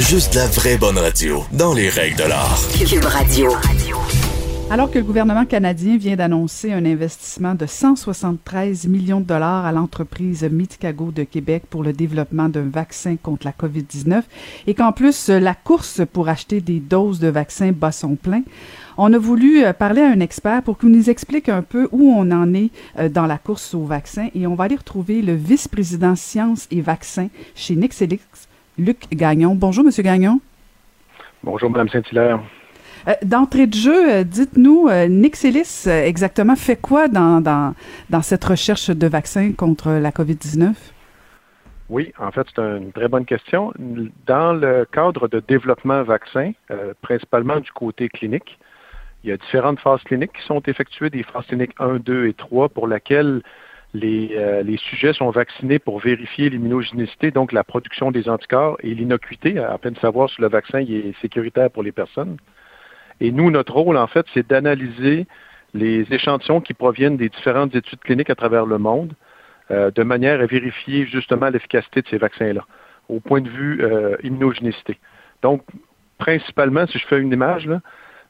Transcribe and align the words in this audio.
Juste 0.00 0.34
la 0.34 0.46
vraie 0.46 0.78
bonne 0.78 0.96
radio, 0.96 1.44
dans 1.52 1.74
les 1.74 1.90
règles 1.90 2.16
de 2.16 2.22
l'art. 2.22 2.58
Cube 2.88 3.04
Radio. 3.04 3.50
Alors 4.70 4.90
que 4.90 4.98
le 4.98 5.04
gouvernement 5.04 5.44
canadien 5.44 5.98
vient 5.98 6.16
d'annoncer 6.16 6.72
un 6.72 6.86
investissement 6.86 7.54
de 7.54 7.66
173 7.66 8.86
millions 8.88 9.20
de 9.20 9.26
dollars 9.26 9.66
à 9.66 9.72
l'entreprise 9.72 10.42
Medicago 10.50 11.10
de 11.10 11.22
Québec 11.24 11.64
pour 11.68 11.84
le 11.84 11.92
développement 11.92 12.48
d'un 12.48 12.68
vaccin 12.70 13.16
contre 13.22 13.46
la 13.46 13.52
COVID-19 13.52 14.22
et 14.66 14.72
qu'en 14.72 14.92
plus 14.92 15.28
la 15.28 15.54
course 15.54 16.00
pour 16.10 16.30
acheter 16.30 16.62
des 16.62 16.80
doses 16.80 17.20
de 17.20 17.28
vaccins 17.28 17.72
bat 17.72 17.92
son 17.92 18.16
plein, 18.16 18.42
on 18.96 19.12
a 19.12 19.18
voulu 19.18 19.64
euh, 19.64 19.74
parler 19.74 20.00
à 20.00 20.08
un 20.08 20.20
expert 20.20 20.62
pour 20.62 20.78
qu'il 20.78 20.88
nous 20.88 21.10
explique 21.10 21.50
un 21.50 21.62
peu 21.62 21.88
où 21.92 22.10
on 22.10 22.30
en 22.30 22.54
est 22.54 22.70
euh, 22.98 23.10
dans 23.10 23.26
la 23.26 23.36
course 23.36 23.74
au 23.74 23.84
vaccin 23.84 24.28
et 24.34 24.46
on 24.46 24.54
va 24.54 24.64
aller 24.64 24.76
retrouver 24.76 25.20
le 25.20 25.34
vice-président 25.34 26.16
sciences 26.16 26.66
et 26.70 26.80
vaccins 26.80 27.28
chez 27.54 27.76
Nixelix, 27.76 28.48
Luc 28.80 29.08
Gagnon. 29.12 29.54
Bonjour, 29.54 29.84
Monsieur 29.84 30.02
Gagnon. 30.02 30.40
Bonjour, 31.44 31.70
Mme 31.70 31.88
Saint-Hilaire. 31.88 32.40
Euh, 33.08 33.12
d'entrée 33.22 33.66
de 33.66 33.74
jeu, 33.74 34.12
euh, 34.12 34.24
dites-nous, 34.24 34.88
euh, 34.88 35.06
Nixelis 35.06 35.86
exactement 35.86 36.56
fait 36.56 36.76
quoi 36.76 37.08
dans, 37.08 37.40
dans, 37.40 37.74
dans 38.10 38.22
cette 38.22 38.44
recherche 38.44 38.90
de 38.90 39.06
vaccins 39.06 39.52
contre 39.52 39.90
la 39.90 40.10
COVID-19? 40.10 40.74
Oui, 41.88 42.12
en 42.18 42.30
fait, 42.30 42.46
c'est 42.54 42.62
une 42.62 42.92
très 42.92 43.08
bonne 43.08 43.24
question. 43.24 43.72
Dans 44.26 44.52
le 44.52 44.86
cadre 44.92 45.28
de 45.28 45.42
développement 45.46 46.04
vaccin, 46.04 46.52
principalement 47.02 47.58
du 47.58 47.72
côté 47.72 48.08
clinique, 48.08 48.60
il 49.24 49.30
y 49.30 49.32
a 49.32 49.36
différentes 49.36 49.80
phases 49.80 50.00
cliniques 50.04 50.32
qui 50.32 50.46
sont 50.46 50.62
effectuées, 50.68 51.10
des 51.10 51.24
phases 51.24 51.46
cliniques 51.46 51.74
1, 51.80 51.96
2 51.96 52.28
et 52.28 52.34
3, 52.34 52.68
pour 52.68 52.86
lesquelles 52.86 53.42
les, 53.94 54.62
les 54.62 54.76
sujets 54.76 55.12
sont 55.12 55.30
vaccinés 55.30 55.78
pour 55.78 55.98
vérifier 55.98 56.48
l'immunogénicité, 56.48 57.30
donc 57.30 57.52
la 57.52 57.64
production 57.64 58.10
des 58.10 58.28
anticorps 58.28 58.76
et 58.82 58.94
l'innocuité, 58.94 59.58
à 59.58 59.76
peine 59.78 59.96
savoir 59.96 60.30
si 60.30 60.40
le 60.40 60.48
vaccin 60.48 60.78
est 60.78 61.20
sécuritaire 61.20 61.70
pour 61.70 61.82
les 61.82 61.92
personnes. 61.92 62.36
Et 63.20 63.32
nous, 63.32 63.50
notre 63.50 63.74
rôle, 63.74 63.96
en 63.96 64.06
fait, 64.06 64.26
c'est 64.32 64.46
d'analyser 64.46 65.26
les 65.74 66.12
échantillons 66.12 66.60
qui 66.60 66.74
proviennent 66.74 67.16
des 67.16 67.28
différentes 67.28 67.74
études 67.74 68.00
cliniques 68.00 68.30
à 68.30 68.34
travers 68.34 68.66
le 68.66 68.78
monde, 68.78 69.12
euh, 69.70 69.90
de 69.90 70.02
manière 70.02 70.40
à 70.40 70.46
vérifier 70.46 71.06
justement 71.06 71.48
l'efficacité 71.48 72.02
de 72.02 72.08
ces 72.08 72.18
vaccins-là, 72.18 72.64
au 73.08 73.20
point 73.20 73.40
de 73.40 73.48
vue 73.48 73.78
euh. 73.82 74.16
Donc, 75.42 75.62
principalement, 76.18 76.86
si 76.86 76.98
je 76.98 77.06
fais 77.06 77.20
une 77.20 77.32
image, 77.32 77.66
là, 77.66 77.80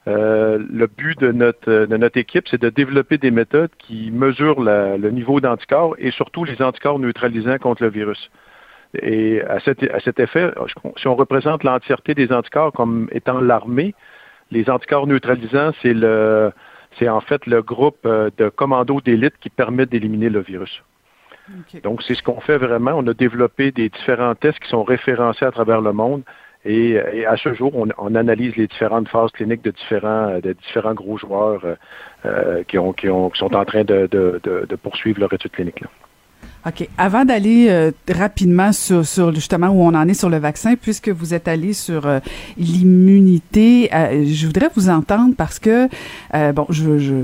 euh, 0.09 0.59
le 0.71 0.87
but 0.87 1.19
de 1.21 1.31
notre, 1.31 1.87
de 1.87 1.97
notre 1.97 2.19
équipe, 2.19 2.49
c'est 2.49 2.61
de 2.61 2.71
développer 2.71 3.19
des 3.19 3.31
méthodes 3.31 3.71
qui 3.79 4.11
mesurent 4.11 4.61
le 4.61 5.11
niveau 5.11 5.41
d'anticorps 5.41 5.95
et 5.99 6.11
surtout 6.11 6.45
les 6.45 6.63
anticorps 6.63 6.99
neutralisants 6.99 7.59
contre 7.59 7.83
le 7.83 7.91
virus. 7.91 8.31
Et 8.95 9.41
à 9.43 9.61
cet, 9.61 9.83
à 9.85 10.01
cet 10.01 10.19
effet, 10.19 10.51
si 10.97 11.07
on 11.07 11.15
représente 11.15 11.63
l'entièreté 11.65 12.15
des 12.15 12.33
anticorps 12.33 12.73
comme 12.73 13.09
étant 13.13 13.41
l'armée, 13.41 13.95
les 14.51 14.69
anticorps 14.69 15.07
neutralisants, 15.07 15.73
c'est 15.83 15.95
le 15.95 16.51
c'est 16.99 17.09
en 17.09 17.21
fait 17.21 17.47
le 17.47 17.63
groupe 17.63 18.05
euh, 18.05 18.31
de 18.37 18.49
commandos 18.49 19.01
d'élite 19.01 19.35
qui 19.41 19.49
permet 19.49 19.87
d'éliminer 19.87 20.29
le 20.29 20.41
virus. 20.41 20.83
Donc, 21.83 22.03
c'est 22.03 22.15
ce 22.15 22.23
qu'on 22.23 22.41
fait 22.41 22.59
vraiment. 22.59 22.93
On 22.95 23.07
a 23.09 23.15
développé 23.15 23.73
des 23.73 23.89
différents 23.89 24.35
tests 24.35 24.61
qui 24.61 24.69
sont 24.69 24.85
référencés 24.85 25.45
à 25.45 25.51
travers 25.51 25.81
le 25.81 25.93
monde. 25.93 26.23
Et, 26.65 26.99
à 27.27 27.37
ce 27.37 27.55
jour, 27.55 27.73
on, 27.75 28.15
analyse 28.15 28.55
les 28.57 28.67
différentes 28.67 29.09
phases 29.09 29.31
cliniques 29.31 29.63
de 29.63 29.71
différents, 29.71 30.39
de 30.41 30.53
différents 30.53 30.95
gros 30.95 31.17
joueurs 31.17 31.65
euh, 31.65 31.75
euh, 32.27 32.63
qui, 32.65 32.79
ont, 32.79 32.93
qui, 32.93 33.09
ont, 33.09 33.31
qui, 33.31 33.39
sont 33.39 33.55
en 33.55 33.65
train 33.65 33.85
de, 33.85 34.07
de, 34.11 34.41
de 34.43 34.77
poursuivre 34.77 35.21
leur 35.21 35.33
étude 35.33 35.53
clinique. 35.53 35.81
Là. 35.81 35.89
OK. 36.67 36.87
Avant 36.99 37.25
d'aller 37.25 37.69
euh, 37.71 37.91
rapidement 38.11 38.73
sur, 38.73 39.07
sur, 39.07 39.35
justement 39.35 39.69
où 39.69 39.83
on 39.83 39.95
en 39.95 40.07
est 40.09 40.15
sur 40.15 40.29
le 40.29 40.37
vaccin, 40.37 40.77
puisque 40.77 41.09
vous 41.09 41.33
êtes 41.33 41.49
allé 41.49 41.73
sur 41.73 42.07
euh, 42.07 42.21
l'immunité, 42.59 43.89
euh, 43.95 44.25
je 44.27 44.47
voudrais 44.47 44.69
vous 44.77 44.91
entendre 44.91 45.35
parce 45.37 45.59
que, 45.59 45.89
bon, 46.53 46.67
je, 46.69 46.99
je, 46.99 47.15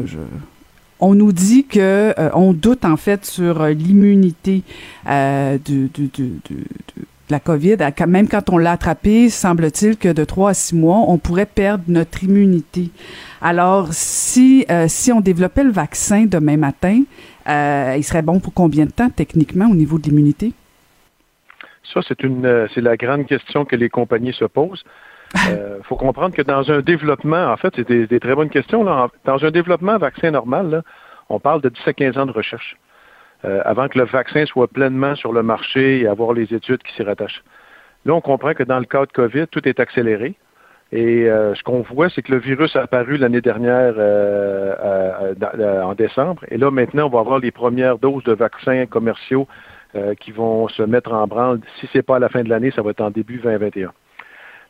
on 1.01 1.15
nous 1.15 1.33
dit 1.33 1.67
que 1.67 2.15
on 2.35 2.55
doute 2.55 2.87
en 2.87 2.97
fait 2.97 3.27
sur 3.27 3.67
l'immunité 3.67 4.63
de, 5.05 5.59
de, 5.59 6.09
de, 6.17 6.31
de 6.49 7.05
la 7.31 7.41
COVID, 7.41 7.77
même 8.07 8.29
quand 8.29 8.51
on 8.51 8.59
l'a 8.59 8.73
attrapé, 8.73 9.31
semble-t-il 9.31 9.97
que 9.97 10.13
de 10.13 10.25
trois 10.25 10.51
à 10.51 10.55
six 10.55 10.75
mois, 10.75 11.05
on 11.09 11.19
pourrait 11.19 11.47
perdre 11.47 11.85
notre 11.89 12.25
immunité. 12.25 12.91
Alors, 13.41 13.89
si, 13.93 14.67
si 14.89 15.13
on 15.13 15.21
développait 15.21 15.65
le 15.65 15.71
vaccin 15.71 16.27
demain 16.27 16.57
matin, 16.57 17.03
euh, 17.49 17.95
il 17.97 18.03
serait 18.03 18.23
bon 18.23 18.41
pour 18.41 18.53
combien 18.55 18.87
de 18.87 18.91
temps 18.91 19.11
techniquement 19.11 19.67
au 19.71 19.75
niveau 19.75 19.99
de 19.99 20.05
l'immunité? 20.05 20.53
Ça, 21.93 22.01
c'est 22.07 22.23
une 22.25 22.45
euh, 22.45 22.67
c'est 22.75 22.81
la 22.81 22.97
grande 22.97 23.27
question 23.27 23.65
que 23.65 23.77
les 23.77 23.89
compagnies 23.89 24.33
se 24.33 24.45
posent. 24.45 24.85
Il 25.35 25.41
euh, 25.51 25.83
faut 25.85 25.97
comprendre 25.97 26.35
que 26.35 26.43
dans 26.43 26.71
un 26.71 26.81
développement, 26.81 27.53
en 27.53 27.57
fait, 27.57 27.73
c'est 27.77 27.89
des, 27.89 28.21
très 28.21 28.35
bonnes 28.35 28.51
questions. 28.51 28.83
Là. 28.83 29.09
Dans 29.25 29.45
un 29.45 29.51
développement 29.51 29.97
vaccin 29.99 30.31
normal, 30.31 30.83
on 31.29 31.39
parle 31.39 31.61
de 31.61 31.69
10 31.69 31.81
à 31.87 31.93
15 31.93 32.19
ans 32.19 32.27
de 32.27 32.33
recherche 32.33 32.77
avant 33.43 33.89
que 33.89 33.99
le 33.99 34.05
vaccin 34.05 34.45
soit 34.47 34.67
pleinement 34.67 35.15
sur 35.15 35.33
le 35.33 35.43
marché 35.43 36.01
et 36.01 36.07
avoir 36.07 36.33
les 36.33 36.53
études 36.53 36.83
qui 36.83 36.93
s'y 36.95 37.03
rattachent. 37.03 37.43
Là, 38.07 38.15
on 38.15 38.21
comprend 38.21 38.55
que 38.55 38.63
dans 38.63 38.79
le 38.79 38.85
cas 38.85 39.05
de 39.05 39.13
COVID, 39.13 39.49
tout 39.49 39.69
est 39.69 39.81
accéléré. 39.81 40.37
Et 40.93 41.29
euh, 41.29 41.57
ce 41.57 41.63
qu'on 41.65 41.83
voit, 41.83 42.09
c'est 42.09 42.23
que 42.23 42.31
le 42.31 42.39
virus 42.39 42.77
a 42.77 42.83
apparu 42.83 43.17
l'année 43.17 43.41
dernière 43.41 43.95
euh, 43.99 45.35
euh, 45.59 45.83
en 45.83 45.95
décembre. 45.95 46.45
Et 46.49 46.57
là, 46.57 46.71
maintenant, 46.71 47.07
on 47.07 47.11
va 47.11 47.19
avoir 47.19 47.41
les 47.41 47.51
premières 47.51 47.99
doses 47.99 48.23
de 48.25 48.33
vaccins 48.33 48.87
commerciaux 48.87 49.47
qui 50.21 50.31
vont 50.31 50.69
se 50.69 50.83
mettre 50.83 51.11
en 51.15 51.27
branle. 51.27 51.61
Si 51.81 51.87
ce 51.87 51.97
n'est 51.97 52.03
pas 52.03 52.17
à 52.17 52.19
la 52.19 52.29
fin 52.29 52.43
de 52.43 52.51
l'année, 52.51 52.71
ça 52.71 52.83
va 52.83 52.91
être 52.91 53.01
en 53.01 53.11
début 53.11 53.39
2021. 53.39 53.93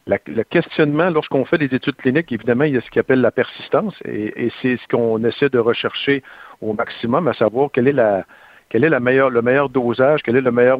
le 0.07 0.43
questionnement, 0.45 1.11
lorsqu'on 1.11 1.45
fait 1.45 1.59
des 1.59 1.75
études 1.75 1.97
cliniques, 1.97 2.31
évidemment, 2.31 2.63
il 2.63 2.75
y 2.75 2.77
a 2.77 2.81
ce 2.81 2.89
qu'on 2.91 3.01
appelle 3.01 3.23
la 3.23 3.33
persistance, 3.33 3.95
et, 4.05 4.53
c'est 4.63 4.77
ce 4.77 4.87
qu'on 4.87 5.25
essaie 5.25 5.49
de 5.49 5.59
rechercher 5.59 6.23
au 6.61 6.75
maximum, 6.75 7.27
à 7.27 7.33
savoir 7.33 7.71
quelle 7.73 7.89
est 7.89 7.93
la, 7.93 8.25
quel 8.69 8.85
est 8.85 8.89
la 8.89 9.01
meilleure, 9.01 9.31
le 9.31 9.43
meilleur 9.43 9.69
dosage, 9.69 10.23
quel 10.23 10.37
est 10.37 10.41
le 10.41 10.51
meilleur 10.51 10.79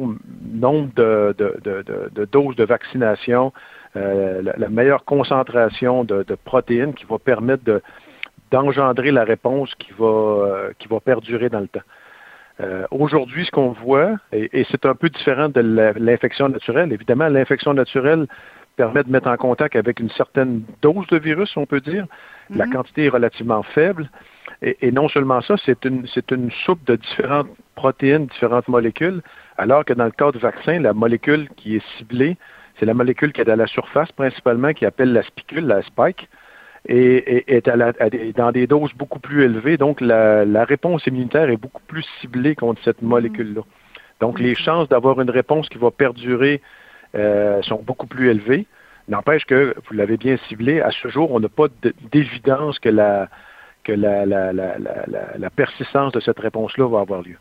nombre 0.51 0.89
de, 0.95 1.35
de 1.37 2.25
doses 2.25 2.55
de 2.55 2.65
vaccination, 2.65 3.53
euh, 3.97 4.41
la, 4.57 4.69
meilleure 4.69 5.05
concentration 5.05 6.03
de, 6.03 6.23
protéines 6.43 6.93
qui 6.93 7.05
va 7.05 7.17
permettre 7.17 7.63
de, 7.63 7.81
d'engendrer 8.51 9.11
la 9.11 9.23
réponse 9.23 9.73
qui 9.75 9.91
va, 9.97 10.05
euh, 10.05 10.71
qui 10.77 10.87
va 10.87 10.99
perdurer 10.99 11.49
dans 11.49 11.61
le 11.61 11.67
temps. 11.67 11.87
Euh, 12.59 12.85
aujourd'hui, 12.91 13.45
ce 13.45 13.51
qu'on 13.51 13.71
voit, 13.71 14.15
et, 14.31 14.65
c'est 14.69 14.85
un 14.85 14.93
peu 14.93 15.09
différent 15.09 15.49
de 15.49 15.61
l'infection 15.99 16.49
naturelle, 16.49 16.91
évidemment, 16.91 17.27
l'infection 17.29 17.73
naturelle 17.73 18.27
permet 18.75 19.03
de 19.03 19.09
mettre 19.09 19.29
en 19.29 19.37
contact 19.37 19.75
avec 19.75 19.99
une 19.99 20.09
certaine 20.11 20.63
dose 20.81 21.07
de 21.07 21.17
virus, 21.17 21.55
on 21.55 21.65
peut 21.65 21.81
dire. 21.81 22.05
La 22.49 22.65
mm-hmm. 22.65 22.71
quantité 22.71 23.05
est 23.05 23.09
relativement 23.09 23.63
faible. 23.63 24.09
Et, 24.61 24.91
non 24.91 25.07
seulement 25.09 25.41
ça, 25.41 25.55
c'est 25.65 25.85
une, 25.85 26.07
c'est 26.13 26.31
une 26.31 26.51
soupe 26.65 26.83
de 26.85 26.95
différentes 26.95 27.49
protéines, 27.75 28.27
différentes 28.27 28.67
molécules, 28.67 29.21
alors 29.57 29.85
que 29.85 29.93
dans 29.93 30.05
le 30.05 30.11
cas 30.11 30.31
du 30.31 30.39
vaccin, 30.39 30.79
la 30.79 30.93
molécule 30.93 31.49
qui 31.57 31.75
est 31.75 31.83
ciblée 31.97 32.37
c'est 32.79 32.85
la 32.85 32.93
molécule 32.93 33.33
qui 33.33 33.41
est 33.41 33.49
à 33.49 33.55
la 33.55 33.67
surface 33.67 34.11
principalement, 34.11 34.73
qui 34.73 34.85
appelle 34.85 35.13
la 35.13 35.23
spicule, 35.23 35.65
la 35.65 35.81
spike, 35.81 36.29
et, 36.87 37.55
est 37.55 37.67
dans 38.37 38.51
des 38.51 38.67
doses 38.67 38.93
beaucoup 38.93 39.19
plus 39.19 39.43
élevées. 39.43 39.77
Donc, 39.77 39.99
la, 39.99 40.63
réponse 40.63 41.05
immunitaire 41.07 41.49
est 41.49 41.57
beaucoup 41.57 41.81
plus 41.87 42.05
ciblée 42.21 42.55
contre 42.55 42.81
cette 42.83 43.01
mm-hmm. 43.01 43.07
molécule-là. 43.07 43.61
Donc, 44.19 44.39
les 44.39 44.55
chances 44.55 44.87
d'avoir 44.89 45.19
une 45.21 45.29
réponse 45.29 45.69
qui 45.69 45.77
va 45.77 45.91
perdurer 45.91 46.61
euh, 47.15 47.61
sont 47.63 47.81
beaucoup 47.81 48.07
plus 48.07 48.29
élevées. 48.29 48.67
N'empêche 49.07 49.45
que, 49.45 49.75
vous 49.87 49.95
l'avez 49.95 50.17
bien 50.17 50.37
ciblé, 50.47 50.81
à 50.81 50.91
ce 50.91 51.07
jour, 51.07 51.31
on 51.31 51.39
n'a 51.39 51.49
pas 51.49 51.67
d'évidence 52.11 52.79
que 52.79 52.89
la, 52.89 53.29
que 53.87 53.93
la 53.93 55.49
persistance 55.49 56.11
de 56.11 56.19
cette 56.19 56.39
réponse-là 56.39 56.87
va 56.87 56.99
avoir 56.99 57.21
lieu. 57.21 57.37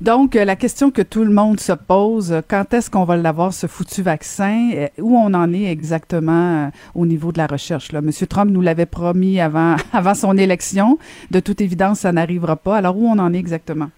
Donc, 0.00 0.34
euh, 0.34 0.44
la 0.44 0.56
question 0.56 0.90
que 0.90 1.02
tout 1.02 1.24
le 1.24 1.32
monde 1.32 1.60
se 1.60 1.72
pose, 1.72 2.32
euh, 2.32 2.40
quand 2.46 2.74
est-ce 2.74 2.90
qu'on 2.90 3.04
va 3.04 3.16
l'avoir, 3.16 3.52
ce 3.52 3.68
foutu 3.68 4.02
vaccin? 4.02 4.70
Euh, 4.74 4.88
où 4.98 5.16
on 5.16 5.32
en 5.34 5.52
est 5.52 5.70
exactement 5.70 6.70
au 6.94 7.06
niveau 7.06 7.30
de 7.30 7.38
la 7.38 7.46
recherche? 7.46 7.92
Là? 7.92 8.00
Monsieur 8.00 8.26
Trump 8.26 8.50
nous 8.50 8.60
l'avait 8.60 8.86
promis 8.86 9.40
avant, 9.40 9.76
avant 9.92 10.14
son 10.14 10.36
élection. 10.36 10.98
De 11.30 11.38
toute 11.38 11.60
évidence, 11.60 12.00
ça 12.00 12.12
n'arrivera 12.12 12.56
pas. 12.56 12.76
Alors, 12.76 12.96
où 12.96 13.06
on 13.06 13.18
en 13.18 13.32
est 13.32 13.38
exactement? 13.38 13.90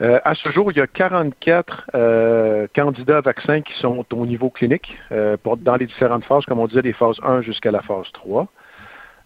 à 0.00 0.34
ce 0.34 0.50
jour, 0.50 0.70
il 0.72 0.76
y 0.76 0.80
a 0.80 0.86
44 0.88 2.66
candidats 2.74 3.20
vaccins 3.20 3.62
qui 3.62 3.72
sont 3.80 4.04
au 4.12 4.26
niveau 4.26 4.50
clinique 4.50 4.98
pour, 5.42 5.56
dans 5.56 5.76
les 5.76 5.86
différentes 5.86 6.24
phases, 6.24 6.44
comme 6.44 6.58
on 6.58 6.66
disait, 6.66 6.82
des 6.82 6.92
phases 6.92 7.16
1 7.22 7.40
jusqu'à 7.42 7.70
la 7.70 7.80
phase 7.80 8.10
3. 8.12 8.48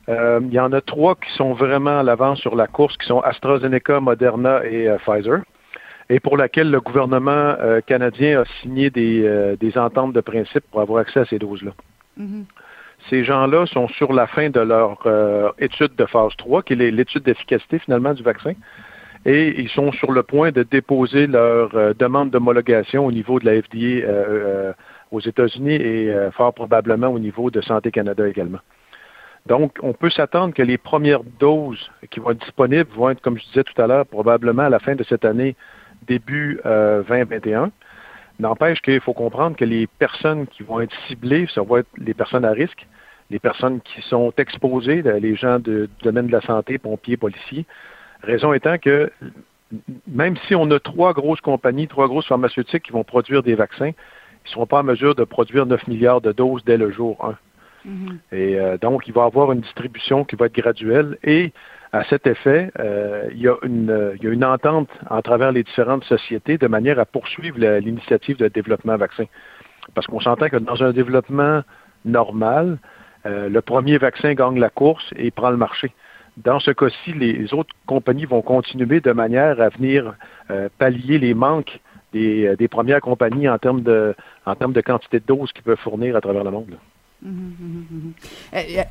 Euh, 0.08 0.40
il 0.42 0.52
y 0.52 0.60
en 0.60 0.72
a 0.72 0.80
trois 0.80 1.16
qui 1.16 1.30
sont 1.34 1.52
vraiment 1.52 1.98
à 1.98 2.02
l'avance 2.02 2.40
sur 2.40 2.56
la 2.56 2.66
course, 2.66 2.96
qui 2.96 3.06
sont 3.06 3.20
AstraZeneca, 3.20 4.00
Moderna 4.00 4.64
et 4.64 4.88
euh, 4.88 4.96
Pfizer, 4.98 5.40
et 6.08 6.18
pour 6.18 6.36
laquelle 6.36 6.70
le 6.70 6.80
gouvernement 6.80 7.30
euh, 7.30 7.80
canadien 7.82 8.40
a 8.40 8.44
signé 8.62 8.88
des, 8.88 9.56
des, 9.60 9.78
ententes 9.78 10.14
de 10.14 10.20
principe 10.20 10.64
pour 10.70 10.80
avoir 10.80 11.00
accès 11.00 11.20
à 11.20 11.24
ces 11.26 11.38
doses-là. 11.38 11.72
Mm-hmm. 12.18 12.44
Ces 13.10 13.24
gens-là 13.24 13.66
sont 13.66 13.88
sur 13.88 14.12
la 14.12 14.26
fin 14.26 14.48
de 14.50 14.60
leur 14.60 14.98
étude 15.58 15.94
de 15.96 16.06
phase 16.06 16.34
3, 16.38 16.62
qui 16.62 16.72
est 16.72 16.76
l'étude 16.76 17.22
d'efficacité 17.22 17.78
finalement 17.78 18.12
du 18.12 18.22
vaccin, 18.22 18.54
et 19.24 19.60
ils 19.60 19.68
sont 19.68 19.92
sur 19.92 20.10
le 20.10 20.22
point 20.22 20.50
de 20.50 20.62
déposer 20.62 21.26
leur 21.26 21.94
demande 21.94 22.30
d'homologation 22.30 23.06
au 23.06 23.12
niveau 23.12 23.38
de 23.38 23.46
la 23.46 23.62
FDA 23.62 24.74
aux 25.12 25.20
États-Unis 25.20 25.74
et 25.74 26.12
fort 26.32 26.54
probablement 26.54 27.08
au 27.08 27.20
niveau 27.20 27.50
de 27.50 27.60
Santé 27.60 27.92
Canada 27.92 28.26
également. 28.26 28.58
Donc, 29.48 29.78
on 29.82 29.94
peut 29.94 30.10
s'attendre 30.10 30.52
que 30.52 30.62
les 30.62 30.76
premières 30.76 31.24
doses 31.24 31.90
qui 32.10 32.20
vont 32.20 32.32
être 32.32 32.40
disponibles 32.40 32.90
vont 32.94 33.08
être, 33.08 33.22
comme 33.22 33.38
je 33.38 33.44
disais 33.46 33.64
tout 33.64 33.80
à 33.80 33.86
l'heure, 33.86 34.06
probablement 34.06 34.64
à 34.64 34.68
la 34.68 34.78
fin 34.78 34.94
de 34.94 35.02
cette 35.04 35.24
année, 35.24 35.56
début 36.06 36.60
2021. 36.64 37.70
N'empêche 38.40 38.82
qu'il 38.82 39.00
faut 39.00 39.14
comprendre 39.14 39.56
que 39.56 39.64
les 39.64 39.86
personnes 39.86 40.46
qui 40.46 40.62
vont 40.62 40.80
être 40.80 40.94
ciblées, 41.08 41.48
ça 41.52 41.62
va 41.62 41.80
être 41.80 41.88
les 41.96 42.12
personnes 42.12 42.44
à 42.44 42.52
risque, 42.52 42.86
les 43.30 43.38
personnes 43.38 43.80
qui 43.80 44.02
sont 44.02 44.32
exposées, 44.36 45.02
les 45.02 45.34
gens 45.34 45.58
du 45.58 45.88
domaine 46.02 46.26
de 46.26 46.32
la 46.32 46.42
santé, 46.42 46.76
pompiers, 46.76 47.16
policiers. 47.16 47.64
Raison 48.22 48.52
étant 48.52 48.76
que 48.76 49.10
même 50.06 50.36
si 50.46 50.54
on 50.54 50.70
a 50.70 50.78
trois 50.78 51.14
grosses 51.14 51.40
compagnies, 51.40 51.88
trois 51.88 52.06
grosses 52.06 52.26
pharmaceutiques 52.26 52.84
qui 52.84 52.92
vont 52.92 53.04
produire 53.04 53.42
des 53.42 53.54
vaccins, 53.54 53.88
ils 53.88 54.48
ne 54.48 54.50
seront 54.50 54.66
pas 54.66 54.80
en 54.80 54.84
mesure 54.84 55.14
de 55.14 55.24
produire 55.24 55.64
9 55.64 55.88
milliards 55.88 56.20
de 56.20 56.32
doses 56.32 56.62
dès 56.64 56.76
le 56.76 56.90
jour 56.90 57.22
1. 57.24 57.36
Mm-hmm. 57.88 58.18
Et 58.32 58.58
euh, 58.58 58.76
donc, 58.78 59.06
il 59.06 59.14
va 59.14 59.24
avoir 59.24 59.52
une 59.52 59.60
distribution 59.60 60.24
qui 60.24 60.36
va 60.36 60.46
être 60.46 60.54
graduelle 60.54 61.18
et 61.22 61.52
à 61.92 62.04
cet 62.04 62.26
effet, 62.26 62.70
euh, 62.78 63.28
il, 63.32 63.40
y 63.40 63.48
a 63.48 63.54
une, 63.62 64.12
il, 64.16 64.24
y 64.24 64.26
a 64.28 64.30
une, 64.30 64.44
entente 64.44 64.90
en 65.08 65.22
travers 65.22 65.52
les 65.52 65.62
différentes 65.62 66.04
sociétés 66.04 66.58
de 66.58 66.66
manière 66.66 66.98
à 66.98 67.06
poursuivre 67.06 67.58
l'initiative 67.58 68.36
de 68.36 68.48
développement 68.48 68.96
vaccin. 68.98 69.24
Parce 69.94 70.06
qu'on 70.06 70.20
s'entend 70.20 70.50
que 70.50 70.58
dans 70.58 70.82
un 70.82 70.92
développement 70.92 71.62
normal, 72.04 72.76
euh, 73.24 73.48
le 73.48 73.62
premier 73.62 73.96
vaccin 73.96 74.34
gagne 74.34 74.58
la 74.58 74.68
course 74.68 75.14
et 75.16 75.30
prend 75.30 75.48
le 75.48 75.56
marché. 75.56 75.92
Dans 76.36 76.60
ce 76.60 76.72
cas-ci, 76.72 77.14
les 77.14 77.54
autres 77.54 77.74
compagnies 77.86 78.26
vont 78.26 78.42
continuer 78.42 79.00
de 79.00 79.12
manière 79.12 79.60
à 79.60 79.70
venir 79.70 80.14
pallier 80.78 81.18
les 81.18 81.34
manques 81.34 81.80
des, 82.12 82.54
des, 82.56 82.68
premières 82.68 83.00
compagnies 83.00 83.48
en 83.48 83.58
termes 83.58 83.82
de, 83.82 84.14
en 84.46 84.54
termes 84.54 84.72
de 84.72 84.80
quantité 84.80 85.18
de 85.18 85.24
doses 85.26 85.52
qu'ils 85.52 85.64
peuvent 85.64 85.78
fournir 85.78 86.14
à 86.14 86.20
travers 86.20 86.44
le 86.44 86.52
monde. 86.52 86.78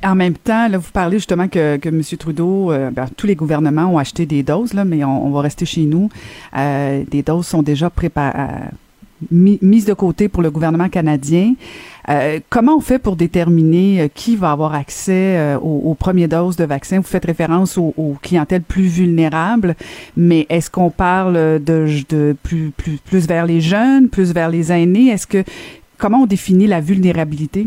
En 0.04 0.14
même 0.14 0.34
temps, 0.34 0.68
là, 0.68 0.76
vous 0.76 0.90
parlez 0.92 1.16
justement 1.16 1.48
que, 1.48 1.78
M. 1.82 2.02
Trudeau, 2.18 2.70
euh, 2.70 2.90
ben, 2.90 3.06
tous 3.16 3.26
les 3.26 3.34
gouvernements 3.34 3.86
ont 3.86 3.98
acheté 3.98 4.26
des 4.26 4.42
doses, 4.42 4.74
là, 4.74 4.84
mais 4.84 5.02
on, 5.04 5.30
va 5.30 5.40
rester 5.40 5.64
chez 5.64 5.82
nous. 5.82 6.10
Euh, 6.56 7.04
des 7.10 7.22
doses 7.22 7.46
sont 7.46 7.62
déjà 7.62 7.88
préparées, 7.88 8.38
euh, 8.38 9.56
mises 9.62 9.86
de 9.86 9.94
côté 9.94 10.28
pour 10.28 10.42
le 10.42 10.50
gouvernement 10.50 10.88
canadien. 10.88 11.54
comment 12.50 12.76
on 12.76 12.80
fait 12.80 12.98
pour 12.98 13.16
déterminer 13.16 14.10
qui 14.14 14.36
va 14.36 14.52
avoir 14.52 14.74
accès 14.74 15.56
aux, 15.60 15.94
premières 15.94 16.28
doses 16.28 16.56
de 16.56 16.64
vaccins? 16.64 16.98
Vous 16.98 17.08
faites 17.08 17.24
référence 17.24 17.76
aux, 17.78 17.92
aux 17.96 18.16
clientèles 18.22 18.62
plus 18.62 18.86
vulnérables, 18.86 19.74
mais 20.16 20.46
est-ce 20.50 20.70
qu'on 20.70 20.90
parle 20.90 21.62
de, 21.64 22.36
plus, 22.42 22.72
plus 22.72 23.26
vers 23.26 23.46
les 23.46 23.60
jeunes, 23.60 24.08
plus 24.08 24.32
vers 24.32 24.50
les 24.50 24.70
aînés? 24.70 25.08
Est-ce 25.08 25.26
que 25.26 25.42
comment 25.96 26.22
on 26.22 26.26
définit 26.26 26.66
la 26.66 26.80
vulnérabilité? 26.80 27.66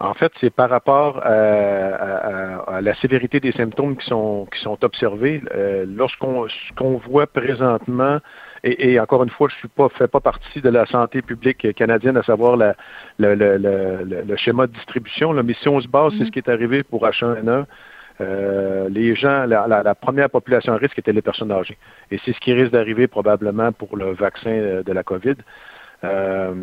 En 0.00 0.14
fait, 0.14 0.30
c'est 0.40 0.50
par 0.50 0.70
rapport 0.70 1.20
à, 1.24 2.80
la 2.80 2.94
sévérité 2.96 3.40
des 3.40 3.50
symptômes 3.52 3.96
qui 3.96 4.06
sont, 4.06 4.46
qui 4.52 4.60
sont 4.60 4.78
observés. 4.84 5.42
Euh, 5.54 5.84
lorsqu'on 5.88 6.48
ce 6.48 6.74
qu'on 6.76 6.98
voit 6.98 7.26
présentement, 7.26 8.18
et, 8.62 8.98
encore 9.00 9.22
une 9.24 9.30
fois, 9.30 9.48
je 9.50 9.56
suis 9.56 9.68
pas 9.68 9.88
fais 9.88 10.08
pas 10.08 10.20
partie 10.20 10.60
de 10.60 10.68
la 10.68 10.86
santé 10.86 11.22
publique 11.22 11.74
canadienne, 11.74 12.16
à 12.16 12.22
savoir 12.22 12.56
la, 12.56 12.74
le, 13.18 13.34
le, 13.34 13.56
le, 13.56 14.36
schéma 14.36 14.66
de 14.66 14.72
distribution, 14.72 15.32
là, 15.32 15.42
mais 15.42 15.54
si 15.54 15.68
on 15.68 15.80
se 15.80 15.88
base, 15.88 16.12
c'est 16.12 16.18
ce 16.18 16.24
mm-hmm. 16.24 16.30
qui 16.30 16.38
est 16.38 16.48
arrivé 16.48 16.82
pour 16.82 17.04
H1N1. 17.04 17.66
Euh, 18.20 18.88
les 18.88 19.14
gens, 19.14 19.46
la, 19.46 19.66
la, 19.68 19.94
première 19.94 20.28
population 20.28 20.72
à 20.72 20.76
risque 20.76 20.98
était 20.98 21.12
les 21.12 21.22
personnes 21.22 21.52
âgées. 21.52 21.78
Et 22.10 22.18
c'est 22.24 22.32
ce 22.32 22.40
qui 22.40 22.52
risque 22.52 22.72
d'arriver 22.72 23.06
probablement 23.06 23.70
pour 23.72 23.96
le 23.96 24.12
vaccin 24.12 24.82
de 24.84 24.92
la 24.92 25.02
COVID. 25.04 25.36
Euh, 26.04 26.54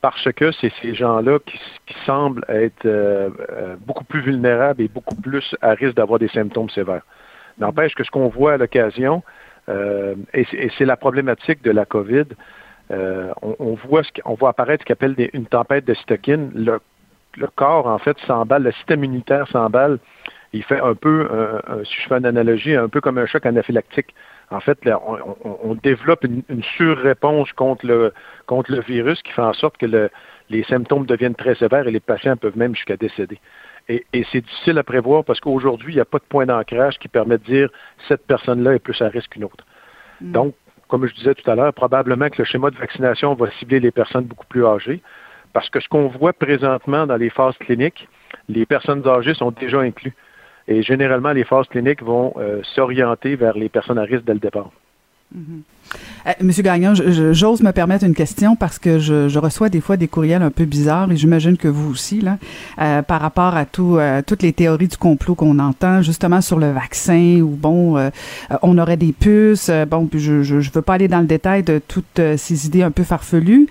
parce 0.00 0.32
que 0.32 0.50
c'est 0.52 0.72
ces 0.80 0.94
gens-là 0.94 1.38
qui, 1.44 1.58
semblent 2.06 2.44
être 2.48 2.86
euh, 2.86 3.28
euh, 3.50 3.76
beaucoup 3.80 4.04
plus 4.04 4.20
vulnérables 4.20 4.80
et 4.82 4.88
beaucoup 4.88 5.14
plus 5.16 5.54
à 5.60 5.72
risque 5.72 5.96
d'avoir 5.96 6.18
des 6.18 6.28
symptômes 6.28 6.70
sévères. 6.70 7.02
N'empêche 7.58 7.94
que 7.94 8.04
ce 8.04 8.10
qu'on 8.10 8.28
voit 8.28 8.54
à 8.54 8.56
l'occasion, 8.56 9.22
euh, 9.68 10.14
et 10.32 10.70
c'est 10.78 10.84
la 10.84 10.96
problématique 10.96 11.62
de 11.62 11.70
la 11.70 11.84
COVID, 11.84 12.24
on, 12.90 13.76
voit 13.84 14.02
apparaître 14.48 14.82
ce 14.82 14.86
qu'on 14.86 14.94
appelle 14.94 15.30
une 15.32 15.46
tempête 15.46 15.84
de 15.84 15.94
cytokines. 15.94 16.50
Le, 16.54 16.80
corps, 17.54 17.86
en 17.86 17.98
fait, 17.98 18.18
s'emballe, 18.26 18.64
le 18.64 18.72
système 18.72 19.04
immunitaire 19.04 19.46
s'emballe. 19.48 19.98
Il 20.52 20.64
fait 20.64 20.80
un 20.80 20.94
peu, 20.94 21.28
si 21.84 21.94
je 22.02 22.08
fais 22.08 22.16
une 22.16 22.26
analogie, 22.26 22.74
un 22.74 22.88
peu 22.88 23.00
comme 23.00 23.18
un 23.18 23.26
choc 23.26 23.46
anaphylactique. 23.46 24.12
En 24.50 24.60
fait, 24.60 24.78
on, 25.44 25.74
développe 25.76 26.24
une, 26.24 26.42
une 26.48 26.62
surréponse 26.76 27.52
contre 27.52 27.86
le, 27.86 28.12
contre 28.46 28.72
le 28.72 28.80
virus 28.80 29.22
qui 29.22 29.30
fait 29.30 29.42
en 29.42 29.52
sorte 29.52 29.76
que 29.76 29.86
les 30.48 30.64
symptômes 30.64 31.06
deviennent 31.06 31.36
très 31.36 31.54
sévères 31.54 31.86
et 31.86 31.92
les 31.92 32.00
patients 32.00 32.36
peuvent 32.36 32.58
même 32.58 32.74
jusqu'à 32.74 32.96
décéder. 32.96 33.38
Et, 33.88 34.04
c'est 34.32 34.40
difficile 34.40 34.78
à 34.78 34.82
prévoir 34.82 35.24
parce 35.24 35.40
qu'aujourd'hui, 35.40 35.92
il 35.92 35.96
n'y 35.96 36.00
a 36.00 36.04
pas 36.04 36.18
de 36.18 36.24
point 36.24 36.46
d'ancrage 36.46 36.98
qui 36.98 37.08
permet 37.08 37.38
de 37.38 37.44
dire 37.44 37.70
cette 38.08 38.26
personne-là 38.26 38.74
est 38.74 38.78
plus 38.78 39.00
à 39.02 39.08
risque 39.08 39.30
qu'une 39.30 39.44
autre. 39.44 39.64
Mm. 40.20 40.32
Donc, 40.32 40.54
comme 40.88 41.06
je 41.06 41.14
disais 41.14 41.34
tout 41.34 41.48
à 41.48 41.54
l'heure, 41.54 41.72
probablement 41.72 42.28
que 42.28 42.38
le 42.38 42.44
schéma 42.44 42.70
de 42.70 42.76
vaccination 42.76 43.34
va 43.34 43.50
cibler 43.52 43.80
les 43.80 43.90
personnes 43.90 44.24
beaucoup 44.24 44.46
plus 44.46 44.64
âgées 44.64 45.00
parce 45.52 45.68
que 45.70 45.80
ce 45.80 45.88
qu'on 45.88 46.08
voit 46.08 46.32
présentement 46.32 47.06
dans 47.06 47.16
les 47.16 47.30
phases 47.30 47.56
cliniques, 47.58 48.08
les 48.48 48.66
personnes 48.66 49.06
âgées 49.06 49.34
sont 49.34 49.50
déjà 49.50 49.80
incluses. 49.80 50.12
Et 50.70 50.82
généralement, 50.82 51.32
les 51.32 51.42
phases 51.42 51.66
cliniques 51.66 52.02
vont 52.02 52.32
euh, 52.36 52.60
s'orienter 52.62 53.34
vers 53.34 53.54
les 53.54 53.68
personnes 53.68 53.98
à 53.98 54.04
risque 54.04 54.24
dès 54.24 54.34
le 54.34 54.38
départ. 54.38 54.70
Euh, 56.26 56.32
Monsieur 56.42 56.62
Gagnon, 56.62 56.94
j'ose 56.94 57.62
me 57.62 57.72
permettre 57.72 58.04
une 58.04 58.14
question 58.14 58.56
parce 58.56 58.78
que 58.78 58.98
je, 58.98 59.38
reçois 59.38 59.68
des 59.68 59.80
fois 59.80 59.96
des 59.96 60.08
courriels 60.08 60.42
un 60.42 60.50
peu 60.50 60.64
bizarres 60.64 61.10
et 61.10 61.16
j'imagine 61.16 61.56
que 61.56 61.68
vous 61.68 61.90
aussi 61.90 62.20
là, 62.20 62.38
euh, 62.80 63.02
par 63.02 63.20
rapport 63.20 63.56
à 63.56 63.64
euh, 63.78 64.22
toutes 64.26 64.42
les 64.42 64.52
théories 64.52 64.88
du 64.88 64.96
complot 64.96 65.34
qu'on 65.34 65.58
entend 65.58 66.02
justement 66.02 66.40
sur 66.40 66.58
le 66.58 66.70
vaccin 66.72 67.40
ou 67.40 67.48
bon, 67.48 68.10
on 68.62 68.78
aurait 68.78 68.96
des 68.96 69.12
puces. 69.12 69.70
bon, 69.88 70.08
je, 70.12 70.42
je, 70.42 70.60
je 70.60 70.70
veux 70.70 70.82
pas 70.82 70.94
aller 70.94 71.08
dans 71.08 71.20
le 71.20 71.26
détail 71.26 71.62
de 71.62 71.80
toutes 71.86 72.20
ces 72.36 72.66
idées 72.66 72.82
un 72.82 72.90
peu 72.90 73.02
farfelues, 73.02 73.66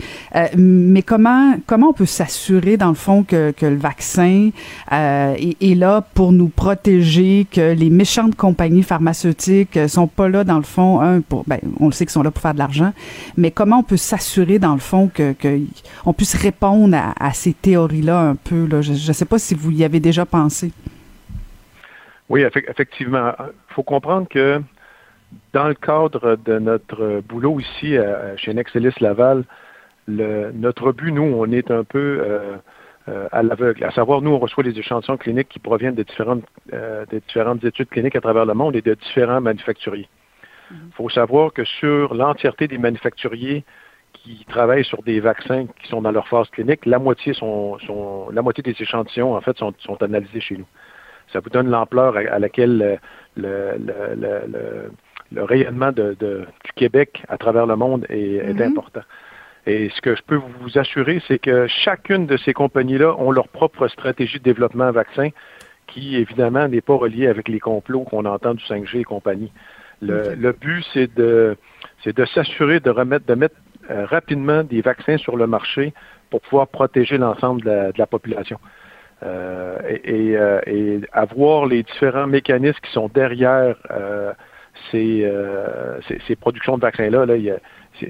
mais 0.58 1.02
comment 1.04 1.56
comment 1.68 1.90
on 1.90 1.94
peut 1.94 2.06
s'assurer 2.06 2.78
dans 2.78 2.90
le 2.90 2.96
fond 2.96 3.24
que, 3.24 3.54
le 3.62 3.76
vaccin 3.76 4.50
est, 4.92 5.76
là 5.76 6.06
pour 6.14 6.32
nous 6.32 6.48
protéger, 6.48 7.46
que 7.52 7.74
les 7.74 7.90
méchantes 7.90 8.36
compagnies 8.36 8.84
pharmaceutiques 8.84 9.80
sont 9.88 10.08
pas 10.08 10.30
là 10.30 10.44
dans 10.44 10.58
le 10.58 10.64
fond 10.64 11.22
pour 11.30 11.46
ben 11.50 11.60
on 11.80 11.88
le 11.88 11.92
sait 11.92 12.06
qui 12.06 12.14
sont 12.14 12.24
là 12.24 12.32
pour 12.32 12.42
faire 12.42 12.54
de 12.54 12.60
l'argent, 12.60 12.94
mais 13.38 13.52
comment 13.52 13.80
on 13.80 13.84
peut 13.84 13.98
s'assurer, 13.98 14.60
dans 14.60 14.74
le 14.74 14.80
fond, 14.80 15.10
que, 15.14 15.34
puisse 16.18 16.36
répondre 16.36 16.98
à, 17.20 17.34
ces 17.34 17.54
théories-là 17.54 18.20
un 18.20 18.36
peu? 18.36 18.68
Je 18.82 18.92
ne 18.92 19.14
sais 19.14 19.26
pas 19.26 19.40
si 19.40 19.56
vous 19.56 19.72
y 19.72 19.84
avez 19.84 20.00
déjà 20.00 20.26
pensé. 20.26 20.72
Oui, 22.30 22.42
effectivement. 22.42 23.34
Il 23.40 23.74
faut 23.74 23.84
comprendre 23.84 24.28
que 24.30 24.62
dans 25.54 25.68
le 25.68 25.74
cadre 25.74 26.38
de 26.46 26.60
notre 26.60 27.22
boulot 27.28 27.60
ici 27.60 27.96
chez 28.38 28.54
Nexelis 28.54 28.94
Laval, 29.02 29.44
notre 30.10 30.92
but, 30.92 31.12
nous, 31.12 31.24
on 31.24 31.52
est 31.52 31.72
un 31.72 31.84
peu 31.84 32.20
euh, 32.22 32.58
euh, 33.08 33.28
à 33.32 33.44
l'aveugle. 33.44 33.84
À 33.84 33.92
savoir, 33.92 34.22
nous, 34.22 34.32
on 34.32 34.40
reçoit 34.40 34.64
des 34.64 34.78
échantillons 34.78 35.18
cliniques 35.18 35.50
qui 35.50 35.60
proviennent 35.60 35.96
de 35.96 36.04
différentes, 36.04 36.44
euh, 36.74 37.06
des 37.10 37.20
différentes 37.20 37.64
études 37.64 37.90
cliniques 37.90 38.16
à 38.16 38.22
travers 38.22 38.46
le 38.46 38.54
monde 38.54 38.76
et 38.76 38.82
de 38.82 38.94
différents 38.94 39.42
manufacturiers. 39.42 40.10
Il 40.72 40.94
faut 40.94 41.10
savoir 41.10 41.54
que 41.54 41.64
sur 41.64 42.14
l'entièreté 42.14 42.68
des 42.68 42.78
manufacturiers 42.78 43.64
qui 44.14 44.46
travaillent 44.48 44.86
sur 44.86 45.02
des 45.04 45.20
vaccins 45.20 45.66
qui 45.82 45.88
sont 45.88 46.02
dans 46.02 46.12
leur 46.12 46.28
phase 46.28 46.50
clinique, 46.50 46.86
la 46.86 47.00
moitié 47.00 47.34
sont, 47.34 47.78
la 48.32 48.42
moitié 48.42 48.64
des 48.64 48.76
échantillons 48.80 49.36
en 49.36 49.42
fait 49.42 49.58
sont, 49.58 49.74
analysés 50.02 50.42
chez 50.42 50.58
nous. 50.58 50.68
Ça 51.32 51.40
vous 51.40 51.50
donne 51.50 51.70
l'ampleur 51.70 52.18
à, 52.18 52.40
laquelle 52.40 53.00
le, 53.36 53.78
le, 55.32 55.44
rayonnement 55.44 55.92
de, 55.92 56.16
du 56.20 56.72
Québec 56.76 57.24
à 57.30 57.38
travers 57.38 57.68
le 57.68 57.76
monde 57.76 58.06
est, 58.10 58.42
mm-hmm. 58.42 58.64
important. 58.64 59.02
Et 59.68 59.90
ce 59.90 60.02
que 60.02 60.16
je 60.16 60.24
peux 60.24 60.40
vous 60.60 60.80
assurer, 60.80 61.22
c'est 61.28 61.38
que 61.38 61.68
chacune 61.68 62.26
de 62.26 62.38
ces 62.38 62.54
compagnies-là 62.54 63.16
ont 63.20 63.32
leur 63.32 63.48
propre 63.48 63.88
stratégie 63.88 64.40
de 64.40 64.44
développement 64.44 64.92
vaccin 64.92 65.30
qui, 65.86 66.16
évidemment, 66.16 66.68
n'est 66.68 66.82
pas 66.82 66.96
reliée 66.96 67.28
avec 67.28 67.48
les 67.48 67.60
complots 67.60 68.04
qu'on 68.04 68.26
entend 68.26 68.54
du 68.54 68.64
5G 68.64 69.00
et 69.00 69.04
compagnie. 69.04 69.52
Le, 70.02 70.52
but, 70.52 70.86
c'est 70.94 71.14
de, 71.16 71.58
c'est 72.04 72.16
de 72.16 72.26
s'assurer 72.26 72.80
de 72.80 72.90
remettre, 72.90 73.26
de 73.26 73.36
mettre 73.36 73.56
euh, 73.90 74.06
rapidement 74.06 74.64
des 74.64 74.82
vaccins 74.82 75.18
sur 75.18 75.36
le 75.36 75.48
marché 75.48 75.94
pour 76.30 76.42
pouvoir 76.42 76.68
protéger 76.68 77.18
l'ensemble 77.18 77.64
de, 77.64 77.92
la, 77.98 78.06
population. 78.06 78.60
Euh, 79.24 79.80
et, 80.04 80.38
euh, 80.38 80.62
et, 80.68 81.02
avoir 81.12 81.66
les 81.66 81.84
différents 81.84 82.28
mécanismes 82.28 82.80
qui 82.84 82.92
sont 82.92 83.10
derrière 83.14 83.76
ces, 84.92 85.30
ces, 86.28 86.36
productions 86.36 86.78
de 86.78 86.82
vaccins-là, 86.82 87.26
là, 87.26 87.58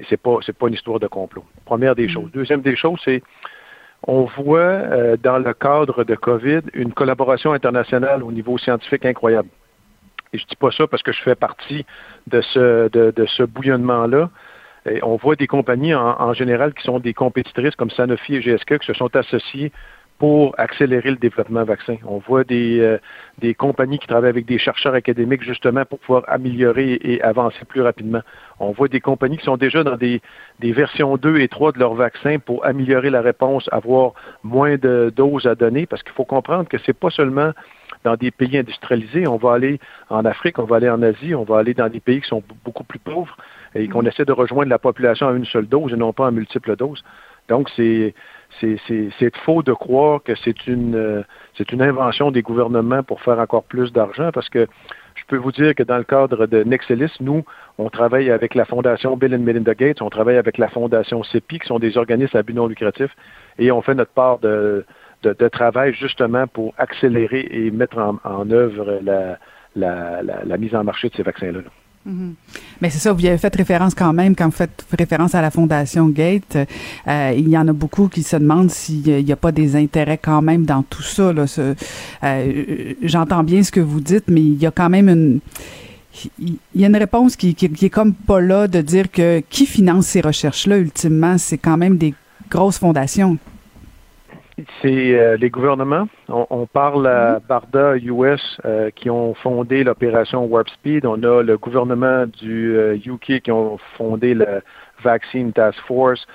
c'est 0.08 0.20
pas 0.20 0.38
pas 0.58 0.68
une 0.68 0.74
histoire 0.74 1.00
de 1.00 1.06
complot. 1.06 1.44
Première 1.64 1.94
des 1.94 2.06
mm. 2.06 2.10
choses. 2.10 2.30
Deuxième 2.32 2.60
des 2.60 2.76
choses, 2.76 3.00
c'est 3.04 3.22
on 4.06 4.24
voit 4.24 5.16
dans 5.16 5.38
le 5.38 5.52
cadre 5.54 6.04
de 6.04 6.14
COVID 6.14 6.60
une 6.74 6.92
collaboration 6.92 7.52
internationale 7.52 8.22
au 8.22 8.32
niveau 8.32 8.58
scientifique 8.58 9.04
incroyable. 9.06 9.48
Et 10.32 10.38
je 10.38 10.46
dis 10.46 10.56
pas 10.56 10.70
ça 10.70 10.86
parce 10.86 11.02
que 11.02 11.12
je 11.12 11.22
fais 11.22 11.34
partie 11.34 11.84
de 12.26 12.40
ce, 12.40 12.88
de, 12.88 13.26
ce 13.26 13.42
bouillonnement-là. 13.42 14.30
on 15.02 15.16
voit 15.16 15.36
des 15.36 15.46
compagnies 15.46 15.94
en, 15.94 16.32
général 16.32 16.72
qui 16.74 16.84
sont 16.84 17.00
des 17.00 17.14
compétitrices 17.14 17.74
comme 17.74 17.90
Sanofi 17.90 18.36
et 18.36 18.40
GSK 18.40 18.78
qui 18.78 18.86
se 18.86 18.94
sont 18.94 19.14
associées 19.16 19.72
pour 20.20 20.54
accélérer 20.58 21.10
le 21.12 21.16
développement 21.16 21.64
vaccin. 21.64 21.96
On 22.06 22.18
voit 22.18 22.44
des, 22.44 22.78
euh, 22.78 22.98
des 23.38 23.54
compagnies 23.54 23.98
qui 23.98 24.06
travaillent 24.06 24.28
avec 24.28 24.44
des 24.44 24.58
chercheurs 24.58 24.92
académiques 24.92 25.42
justement 25.42 25.86
pour 25.86 25.98
pouvoir 25.98 26.24
améliorer 26.28 27.00
et 27.02 27.22
avancer 27.22 27.64
plus 27.66 27.80
rapidement. 27.80 28.20
On 28.58 28.70
voit 28.70 28.88
des 28.88 29.00
compagnies 29.00 29.38
qui 29.38 29.46
sont 29.46 29.56
déjà 29.56 29.82
dans 29.82 29.96
des, 29.96 30.20
des 30.58 30.72
versions 30.72 31.16
2 31.16 31.40
et 31.40 31.48
3 31.48 31.72
de 31.72 31.78
leur 31.78 31.94
vaccin 31.94 32.38
pour 32.38 32.66
améliorer 32.66 33.08
la 33.08 33.22
réponse, 33.22 33.66
avoir 33.72 34.12
moins 34.42 34.76
de 34.76 35.10
doses 35.16 35.46
à 35.46 35.54
donner, 35.54 35.86
parce 35.86 36.02
qu'il 36.02 36.12
faut 36.12 36.26
comprendre 36.26 36.68
que 36.68 36.76
c'est 36.84 36.92
pas 36.92 37.08
seulement 37.08 37.52
dans 38.04 38.16
des 38.16 38.30
pays 38.30 38.58
industrialisés. 38.58 39.26
On 39.26 39.36
va 39.36 39.54
aller 39.54 39.80
en 40.08 40.24
Afrique, 40.24 40.58
on 40.58 40.64
va 40.64 40.76
aller 40.76 40.90
en 40.90 41.02
Asie, 41.02 41.34
on 41.34 41.44
va 41.44 41.58
aller 41.58 41.74
dans 41.74 41.88
des 41.88 42.00
pays 42.00 42.20
qui 42.20 42.28
sont 42.28 42.42
beaucoup 42.64 42.84
plus 42.84 42.98
pauvres 42.98 43.36
et 43.74 43.88
qu'on 43.88 44.04
essaie 44.04 44.24
de 44.24 44.32
rejoindre 44.32 44.70
la 44.70 44.78
population 44.78 45.28
à 45.28 45.32
une 45.32 45.44
seule 45.44 45.66
dose 45.66 45.92
et 45.92 45.96
non 45.96 46.12
pas 46.12 46.26
en 46.26 46.32
multiples 46.32 46.76
doses. 46.76 47.02
Donc, 47.48 47.68
c'est 47.76 48.14
c'est 48.60 49.36
faux 49.44 49.62
de 49.62 49.72
croire 49.72 50.22
que 50.22 50.34
c'est 50.34 50.66
une 50.66 50.94
euh, 50.94 51.22
c'est 51.56 51.72
une 51.72 51.82
invention 51.82 52.30
des 52.30 52.42
gouvernements 52.42 53.02
pour 53.02 53.20
faire 53.22 53.38
encore 53.38 53.64
plus 53.64 53.92
d'argent 53.92 54.30
parce 54.32 54.48
que 54.48 54.66
je 55.14 55.24
peux 55.26 55.36
vous 55.36 55.52
dire 55.52 55.74
que 55.74 55.82
dans 55.82 55.98
le 55.98 56.04
cadre 56.04 56.46
de 56.46 56.62
Nexelis, 56.62 57.12
nous, 57.20 57.44
on 57.78 57.90
travaille 57.90 58.30
avec 58.30 58.54
la 58.54 58.64
Fondation 58.64 59.16
Bill 59.16 59.34
and 59.34 59.40
Melinda 59.40 59.74
Gates, 59.74 60.00
on 60.02 60.10
travaille 60.10 60.36
avec 60.36 60.58
la 60.58 60.68
Fondation 60.68 61.22
CEPI, 61.22 61.58
qui 61.58 61.66
sont 61.66 61.78
des 61.78 61.96
organismes 61.96 62.36
à 62.36 62.42
but 62.42 62.54
non 62.54 62.66
lucratif, 62.66 63.10
et 63.58 63.70
on 63.70 63.82
fait 63.82 63.94
notre 63.94 64.12
part 64.12 64.38
de, 64.38 64.86
de, 65.22 65.48
travail 65.48 65.94
justement 65.94 66.46
pour 66.46 66.74
accélérer 66.78 67.48
et 67.50 67.70
mettre 67.70 67.98
en, 67.98 68.50
œuvre 68.50 69.00
la, 69.74 70.56
mise 70.58 70.74
en 70.74 70.84
marché 70.84 71.08
de 71.08 71.14
ces 71.16 71.22
vaccins-là. 71.22 71.60
Mm-hmm. 72.08 72.32
Mais 72.80 72.88
c'est 72.88 72.98
ça, 72.98 73.12
vous 73.12 73.20
y 73.20 73.28
avez 73.28 73.36
fait 73.36 73.54
référence 73.54 73.94
quand 73.94 74.14
même, 74.14 74.34
quand 74.34 74.46
vous 74.46 74.52
faites 74.52 74.86
référence 74.96 75.34
à 75.34 75.42
la 75.42 75.50
Fondation 75.50 76.08
Gate, 76.08 76.56
euh, 77.06 77.32
il 77.36 77.48
y 77.48 77.58
en 77.58 77.68
a 77.68 77.74
beaucoup 77.74 78.08
qui 78.08 78.22
se 78.22 78.36
demandent 78.36 78.70
s'il 78.70 79.22
n'y 79.22 79.32
a 79.32 79.36
pas 79.36 79.52
des 79.52 79.76
intérêts 79.76 80.16
quand 80.16 80.40
même 80.40 80.64
dans 80.64 80.82
tout 80.82 81.02
ça. 81.02 81.32
Euh, 81.34 82.94
J'entends 83.02 83.42
bien 83.42 83.62
ce 83.62 83.70
que 83.70 83.80
vous 83.80 84.00
dites, 84.00 84.24
mais 84.28 84.40
il 84.40 84.56
y 84.56 84.66
a 84.66 84.70
quand 84.70 84.88
même 84.88 85.08
une... 85.08 85.40
Il 86.40 86.58
y 86.74 86.84
a 86.84 86.88
une 86.88 86.96
réponse 86.96 87.36
qui, 87.36 87.54
qui, 87.54 87.70
qui 87.70 87.86
est 87.86 87.90
comme 87.90 88.14
pas 88.14 88.40
là 88.40 88.66
de 88.66 88.80
dire 88.80 89.12
que 89.12 89.40
qui 89.48 89.64
finance 89.64 90.06
ces 90.06 90.20
recherches-là, 90.20 90.78
ultimement, 90.78 91.38
c'est 91.38 91.56
quand 91.56 91.76
même 91.76 91.98
des 91.98 92.14
grosses 92.50 92.78
fondations 92.78 93.38
c'est 94.80 95.18
euh, 95.18 95.36
les 95.36 95.50
gouvernements. 95.50 96.08
On, 96.28 96.66
parle 96.66 97.06
à 97.06 97.34
mhm. 97.34 97.40
Barda 97.48 97.96
US 97.96 98.60
euh, 98.64 98.90
qui 98.90 99.10
ont 99.10 99.34
fondé 99.34 99.84
l'opération 99.84 100.44
Warp 100.44 100.68
Speed. 100.68 101.06
On 101.06 101.22
a 101.22 101.42
le 101.42 101.58
gouvernement 101.58 102.26
du 102.26 102.76
UK 103.06 103.30
euh, 103.30 103.38
qui 103.38 103.50
ont 103.50 103.78
fondé 103.96 104.34
la 104.34 104.60
Vaccine 105.02 105.52
Task 105.52 105.78
Force. 105.86 106.26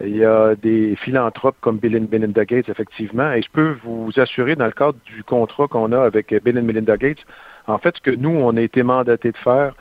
Il 0.00 0.16
y 0.16 0.24
a 0.24 0.56
des 0.56 0.96
philanthropes 0.96 1.56
comme 1.60 1.78
Bill 1.78 1.96
and 1.96 2.06
Melinda 2.10 2.44
Gates, 2.44 2.68
effectivement. 2.68 3.32
Et 3.32 3.42
je 3.42 3.50
peux 3.52 3.76
vous 3.84 4.10
assurer, 4.16 4.56
dans 4.56 4.66
le 4.66 4.72
cadre 4.72 4.98
du 5.04 5.22
contrat 5.22 5.68
qu'on 5.68 5.92
a 5.92 6.02
avec 6.02 6.34
Bill 6.42 6.58
and 6.58 6.62
Melinda 6.62 6.96
Gates, 6.96 7.24
en 7.66 7.78
fait, 7.78 7.96
ce 7.96 8.00
que 8.00 8.10
nous, 8.10 8.30
on 8.30 8.56
a 8.56 8.60
été 8.60 8.82
mandaté 8.82 9.30
de 9.30 9.36
faire, 9.36 9.74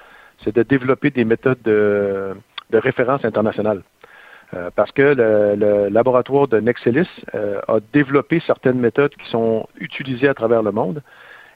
c'est 0.43 0.55
de 0.55 0.61
développer 0.63 1.09
des 1.09 1.25
méthodes 1.25 1.61
de, 1.63 2.35
de 2.69 2.77
référence 2.77 3.25
internationale. 3.25 3.81
Euh, 4.53 4.69
parce 4.75 4.91
que 4.91 5.01
le, 5.01 5.87
laboratoire 5.89 6.47
de 6.47 6.59
Nexelis 6.59 7.07
euh, 7.35 7.61
a 7.69 7.79
développé 7.93 8.41
certaines 8.45 8.79
méthodes 8.79 9.13
qui 9.15 9.29
sont 9.29 9.67
utilisées 9.79 10.27
à 10.27 10.33
travers 10.33 10.61
le 10.61 10.71
monde. 10.71 11.01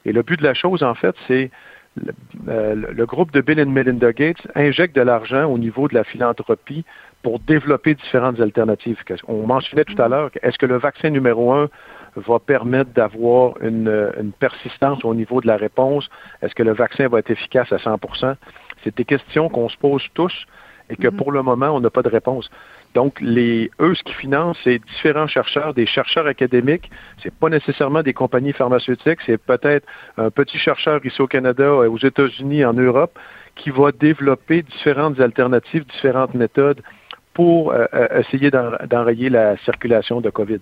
Et 0.06 0.12
le 0.12 0.22
but 0.22 0.38
de 0.38 0.44
la 0.44 0.54
chose, 0.54 0.82
en 0.82 0.94
fait, 0.94 1.14
c'est 1.28 1.50
le, 1.96 2.12
euh, 2.48 2.74
le, 2.74 3.06
groupe 3.06 3.32
de 3.32 3.42
Bill 3.42 3.60
and 3.60 3.70
Melinda 3.70 4.12
Gates 4.12 4.46
injecte 4.54 4.96
de 4.96 5.02
l'argent 5.02 5.44
au 5.44 5.58
niveau 5.58 5.88
de 5.88 5.94
la 5.94 6.04
philanthropie 6.04 6.84
pour 7.22 7.38
développer 7.38 7.94
différentes 7.94 8.40
alternatives. 8.40 8.98
On 9.28 9.46
mentionnait 9.46 9.84
tout 9.84 10.00
à 10.00 10.08
l'heure, 10.08 10.30
est-ce 10.42 10.58
que 10.58 10.66
le 10.66 10.78
vaccin 10.78 11.10
numéro 11.10 11.52
un 11.52 11.68
va 12.14 12.38
permettre 12.38 12.92
d'avoir 12.92 13.60
une, 13.62 14.10
une, 14.18 14.32
persistance 14.32 15.04
au 15.04 15.14
niveau 15.14 15.42
de 15.42 15.46
la 15.46 15.56
réponse? 15.56 16.08
Est-ce 16.40 16.54
que 16.54 16.62
le 16.62 16.72
vaccin 16.72 17.08
va 17.08 17.18
être 17.18 17.30
efficace 17.30 17.70
à 17.72 17.76
100% 17.76 18.36
C'est 18.84 18.96
des 18.96 19.04
questions 19.04 19.48
qu'on 19.50 19.68
se 19.68 19.76
pose 19.76 20.02
tous 20.14 20.46
et 20.88 20.96
que 20.96 21.08
mm-hmm. 21.08 21.16
pour 21.16 21.32
le 21.32 21.42
moment, 21.42 21.70
on 21.70 21.80
n'a 21.80 21.90
pas 21.90 22.02
de 22.02 22.08
réponse. 22.08 22.48
Donc, 22.96 23.20
les, 23.20 23.70
eux, 23.78 23.94
ce 23.94 24.02
qu'ils 24.04 24.14
financent, 24.14 24.56
c'est 24.64 24.78
différents 24.78 25.26
chercheurs, 25.26 25.74
des 25.74 25.84
chercheurs 25.84 26.26
académiques. 26.26 26.90
C'est 27.22 27.34
pas 27.42 27.50
nécessairement 27.50 28.02
des 28.02 28.14
compagnies 28.14 28.54
pharmaceutiques, 28.54 29.18
c'est 29.26 29.36
peut-être 29.36 29.86
un 30.16 30.30
petit 30.30 30.56
chercheur 30.56 31.04
ici 31.04 31.20
au 31.20 31.26
Canada, 31.26 31.64
euh, 31.64 31.90
aux 31.90 31.98
États-Unis, 31.98 32.64
en 32.64 32.72
Europe, 32.72 33.18
qui 33.54 33.68
va 33.68 33.92
développer 33.92 34.62
différentes 34.62 35.20
alternatives, 35.20 35.84
différentes 35.84 36.32
méthodes 36.32 36.80
pour 37.34 37.72
euh, 37.72 37.84
euh, 37.92 38.20
essayer 38.20 38.50
d'enrayer 38.50 39.28
la 39.28 39.58
circulation 39.58 40.22
de 40.22 40.30
COVID. 40.30 40.60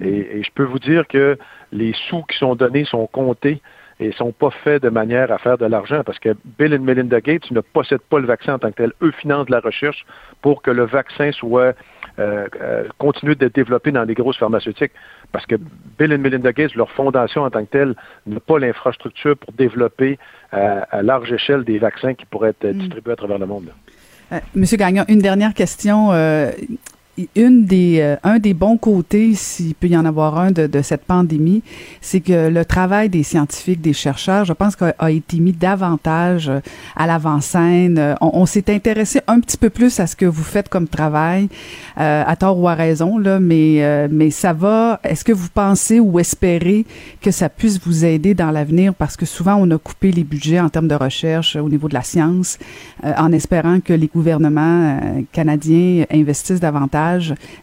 Et, 0.00 0.38
et, 0.38 0.42
je 0.42 0.50
peux 0.52 0.64
vous 0.64 0.80
dire 0.80 1.06
que 1.06 1.38
les 1.70 1.94
sous 2.08 2.24
qui 2.24 2.36
sont 2.36 2.56
donnés 2.56 2.84
sont 2.84 3.06
comptés 3.06 3.62
et 3.98 4.12
sont 4.12 4.32
pas 4.32 4.50
faits 4.50 4.82
de 4.82 4.90
manière 4.90 5.32
à 5.32 5.38
faire 5.38 5.56
de 5.56 5.64
l'argent 5.64 6.02
parce 6.04 6.18
que 6.18 6.36
Bill 6.58 6.72
et 6.72 6.78
Melinda 6.78 7.20
Gates 7.20 7.50
ne 7.50 7.60
possèdent 7.60 8.00
pas 8.00 8.18
le 8.18 8.26
vaccin 8.26 8.54
en 8.54 8.58
tant 8.58 8.70
que 8.70 8.76
tel. 8.76 8.92
Eux 9.02 9.10
financent 9.12 9.48
la 9.48 9.60
recherche 9.60 10.04
pour 10.42 10.60
que 10.62 10.70
le 10.70 10.84
vaccin 10.84 11.32
soit 11.32 11.74
euh, 12.18 12.46
euh, 12.60 12.84
continue 12.98 13.34
d'être 13.34 13.54
développé 13.54 13.92
dans 13.92 14.04
les 14.04 14.14
grosses 14.14 14.36
pharmaceutiques. 14.36 14.92
Parce 15.32 15.46
que 15.46 15.56
Bill 15.98 16.12
et 16.12 16.18
Melinda 16.18 16.52
Gates, 16.52 16.74
leur 16.74 16.90
fondation 16.90 17.42
en 17.42 17.50
tant 17.50 17.64
que 17.64 17.70
telle, 17.70 17.94
n'a 18.26 18.40
pas 18.40 18.58
l'infrastructure 18.58 19.36
pour 19.36 19.52
développer 19.52 20.18
euh, 20.52 20.80
à 20.90 21.02
large 21.02 21.32
échelle 21.32 21.64
des 21.64 21.78
vaccins 21.78 22.14
qui 22.14 22.26
pourraient 22.26 22.50
être 22.50 22.66
mm. 22.66 22.78
distribués 22.78 23.12
à 23.12 23.16
travers 23.16 23.38
le 23.38 23.46
monde. 23.46 23.70
Monsieur 24.54 24.76
Gagnon, 24.76 25.04
une 25.08 25.20
dernière 25.20 25.54
question 25.54 26.10
une 27.34 27.64
des, 27.64 27.98
euh, 28.00 28.16
un 28.24 28.38
des 28.38 28.54
bons 28.54 28.76
côtés, 28.76 29.34
s'il 29.34 29.74
peut 29.74 29.88
y 29.88 29.96
en 29.96 30.04
avoir 30.04 30.38
un 30.38 30.50
de, 30.50 30.66
de 30.66 30.82
cette 30.82 31.04
pandémie, 31.04 31.62
c'est 32.00 32.20
que 32.20 32.48
le 32.48 32.64
travail 32.64 33.08
des 33.08 33.22
scientifiques, 33.22 33.80
des 33.80 33.92
chercheurs, 33.92 34.44
je 34.44 34.52
pense 34.52 34.76
qu'a 34.76 34.94
a 34.98 35.10
été 35.10 35.38
mis 35.38 35.52
davantage 35.52 36.48
euh, 36.48 36.60
à 36.94 37.06
l'avant-scène. 37.06 37.98
Euh, 37.98 38.14
on, 38.20 38.46
s'est 38.46 38.72
intéressé 38.72 39.20
un 39.26 39.40
petit 39.40 39.56
peu 39.56 39.70
plus 39.70 39.98
à 39.98 40.06
ce 40.06 40.14
que 40.14 40.26
vous 40.26 40.42
faites 40.42 40.68
comme 40.68 40.86
travail, 40.86 41.48
à 41.96 42.36
tort 42.36 42.58
ou 42.58 42.68
à 42.68 42.74
raison, 42.74 43.18
là, 43.18 43.40
mais, 43.40 44.08
mais 44.08 44.30
ça 44.30 44.52
va. 44.52 45.00
Est-ce 45.02 45.24
que 45.24 45.32
vous 45.32 45.48
pensez 45.52 45.98
ou 45.98 46.20
espérez 46.20 46.86
que 47.20 47.30
ça 47.30 47.48
puisse 47.48 47.80
vous 47.80 48.04
aider 48.04 48.34
dans 48.34 48.50
l'avenir? 48.50 48.94
Parce 48.94 49.16
que 49.16 49.26
souvent, 49.26 49.56
on 49.56 49.68
a 49.72 49.78
coupé 49.78 50.12
les 50.12 50.22
budgets 50.22 50.60
en 50.60 50.68
termes 50.68 50.86
de 50.86 50.94
recherche 50.94 51.56
au 51.56 51.68
niveau 51.68 51.88
de 51.88 51.94
la 51.94 52.02
science, 52.02 52.58
en 53.02 53.32
espérant 53.32 53.80
que 53.80 53.92
les 53.92 54.06
gouvernements 54.06 55.00
canadiens 55.32 56.04
investissent 56.12 56.60
davantage 56.60 57.05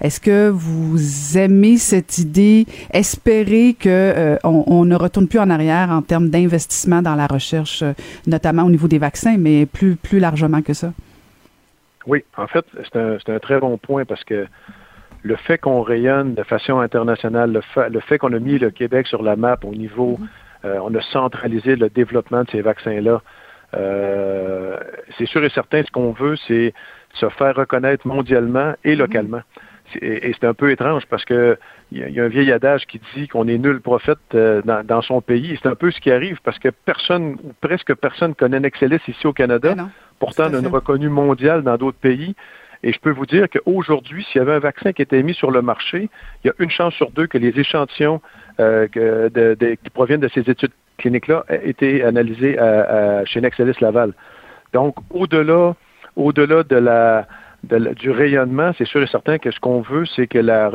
est-ce 0.01 0.19
que 0.19 0.49
vous 0.49 1.37
aimez 1.37 1.77
cette 1.77 2.17
idée? 2.17 2.65
Espérez 2.91 3.75
que 3.79 3.89
euh, 3.89 4.37
on, 4.43 4.85
ne 4.85 4.95
retourne 4.95 5.27
plus 5.27 5.39
en 5.39 5.49
arrière 5.49 5.89
en 5.89 6.01
termes 6.01 6.29
d'investissement 6.29 7.01
dans 7.01 7.15
la 7.15 7.27
recherche, 7.27 7.81
euh, 7.81 7.93
notamment 8.27 8.63
au 8.63 8.69
niveau 8.69 8.87
des 8.87 8.99
vaccins, 8.99 9.37
mais 9.37 9.65
plus, 9.65 9.95
plus 9.95 10.19
largement 10.19 10.61
que 10.61 10.73
ça? 10.73 10.91
Oui, 12.05 12.23
en 12.37 12.47
fait, 12.47 12.65
c'est 12.91 13.29
un, 13.29 13.39
très 13.39 13.59
bon 13.59 13.77
point 13.77 14.03
parce 14.05 14.23
que 14.23 14.45
le 15.21 15.35
fait 15.37 15.57
qu'on 15.57 15.81
rayonne 15.81 16.33
de 16.33 16.43
façon 16.43 16.79
internationale, 16.79 17.51
le 17.53 17.99
fait, 18.01 18.17
qu'on 18.17 18.33
a 18.33 18.39
mis 18.39 18.59
le 18.59 18.71
Québec 18.71 19.07
sur 19.07 19.23
la 19.23 19.37
map 19.37 19.57
au 19.63 19.73
niveau, 19.73 20.19
mm-hmm. 20.19 20.67
euh, 20.67 20.79
on 20.83 20.93
a 20.95 21.01
centralisé 21.01 21.77
le 21.77 21.89
développement 21.89 22.43
de 22.43 22.49
ces 22.51 22.61
vaccins-là. 22.61 23.21
c'est 25.17 25.25
sûr 25.25 25.43
et 25.45 25.49
certain, 25.49 25.81
ce 25.83 25.91
qu'on 25.91 26.11
veut, 26.11 26.35
c'est 26.47 26.73
se 27.13 27.29
faire 27.29 27.55
reconnaître 27.55 28.07
mondialement 28.07 28.73
et 28.83 28.93
mhm. 28.93 28.99
localement. 28.99 29.41
Et, 30.01 30.33
c'est 30.33 30.47
un 30.47 30.53
peu 30.53 30.71
étrange 30.71 31.05
parce 31.09 31.25
que 31.25 31.57
il 31.91 32.09
y, 32.09 32.19
a 32.19 32.23
un 32.23 32.27
vieil 32.27 32.51
adage 32.51 32.87
qui 32.87 32.99
dit 33.15 33.27
qu'on 33.27 33.47
est 33.47 33.59
nul 33.59 33.79
prophète 33.79 34.17
euh, 34.33 34.61
dans, 34.63 35.01
son 35.03 35.21
pays. 35.21 35.59
C'est 35.61 35.69
un 35.69 35.75
peu 35.75 35.91
ce 35.91 35.99
qui 35.99 36.11
arrive 36.11 36.39
parce 36.43 36.57
que 36.57 36.69
personne 36.69 37.37
ou 37.43 37.53
presque 37.61 37.93
personne 37.93 38.33
connaît 38.33 38.59
Nexelis 38.59 39.01
ici 39.07 39.27
au 39.27 39.33
Canada. 39.33 39.75
Pourtant, 40.17 40.45
on 40.49 40.55
a 40.55 40.59
une 40.59 40.67
reconnue 40.67 41.09
mondiale 41.09 41.61
dans 41.61 41.77
d'autres 41.77 41.99
pays. 41.99 42.35
Et 42.81 42.91
je 42.91 42.99
peux 42.99 43.11
vous 43.11 43.27
dire 43.27 43.47
qu'aujourd'hui, 43.47 44.25
s'il 44.25 44.39
y 44.39 44.41
avait 44.41 44.53
un 44.53 44.59
vaccin 44.59 44.91
qui 44.91 45.03
était 45.03 45.21
mis 45.21 45.35
sur 45.35 45.51
le 45.51 45.61
marché, 45.61 46.09
il 46.43 46.47
y 46.47 46.49
a 46.49 46.53
une 46.57 46.71
chance 46.71 46.93
sur 46.95 47.11
deux 47.11 47.27
que 47.27 47.37
les 47.37 47.57
échantillons 47.59 48.21
euh, 48.59 48.87
qui 48.87 49.89
proviennent 49.91 50.19
de 50.19 50.29
ces 50.29 50.49
études 50.49 50.73
cliniques-là 50.97 51.45
aient 51.47 51.69
été 51.69 52.03
analysés 52.03 52.57
chez 53.25 53.39
Nexelis 53.39 53.75
Laval. 53.81 54.13
Donc, 54.73 54.95
au-delà 55.11 55.75
au-delà 56.15 56.63
de 56.63 56.75
la, 56.75 57.25
du 57.63 58.11
rayonnement, 58.11 58.71
c'est 58.77 58.85
sûr 58.85 59.01
et 59.01 59.07
certain 59.07 59.37
que 59.37 59.51
ce 59.51 59.59
qu'on 59.59 59.81
veut, 59.81 60.05
c'est 60.05 60.27
que 60.27 60.39
la, 60.39 60.69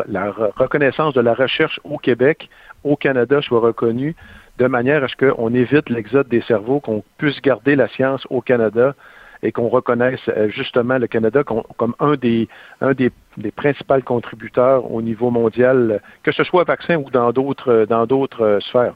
reconnaissance 0.56 1.14
de 1.14 1.20
la 1.20 1.34
recherche 1.34 1.78
au 1.84 1.98
Québec, 1.98 2.48
au 2.84 2.96
Canada, 2.96 3.42
soit 3.42 3.60
reconnue 3.60 4.14
de 4.58 4.66
manière 4.66 5.04
à 5.04 5.08
ce 5.08 5.16
qu'on 5.16 5.54
évite 5.54 5.88
l'exode 5.90 6.28
des 6.28 6.40
cerveaux, 6.42 6.80
qu'on 6.80 7.04
puisse 7.18 7.40
garder 7.42 7.76
la 7.76 7.88
science 7.88 8.26
au 8.30 8.40
Canada 8.40 8.94
et 9.42 9.52
qu'on 9.52 9.68
reconnaisse 9.68 10.20
euh, 10.28 10.48
justement 10.48 10.98
le 10.98 11.06
Canada 11.06 11.44
comme 11.44 11.94
un 12.00 12.16
des 12.16 12.48
des, 12.96 13.50
principaux 13.52 14.00
contributeurs 14.04 14.90
au 14.90 15.00
niveau 15.00 15.30
mondial, 15.30 16.00
que 16.24 16.32
ce 16.32 16.42
soit 16.42 16.64
vaccin 16.64 16.96
ou 16.96 17.08
dans 17.10 17.30
d'autres 17.30 17.86
dans 17.88 18.04
d'autres 18.06 18.42
euh, 18.42 18.60
sphères. 18.60 18.94